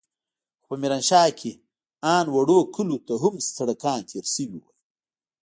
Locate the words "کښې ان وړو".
1.39-2.59